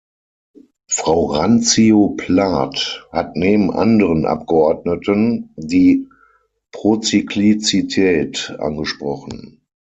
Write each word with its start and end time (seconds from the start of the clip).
Frau 0.89 1.25
Randzio-Plath 1.27 3.07
hat 3.11 3.35
neben 3.35 3.69
anderen 3.71 4.25
Abgeordneten 4.25 5.51
die 5.57 6.07
Prozyklizität 6.71 8.55
angesprochen. 8.57 9.61